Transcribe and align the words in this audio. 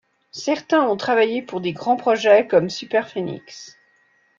Certains 0.33 0.81
ont 0.87 0.97
travaillé 0.97 1.43
pour 1.43 1.61
des 1.61 1.73
grands 1.73 1.95
projets 1.95 2.47
comme 2.47 2.71
Superphénix. 2.71 3.77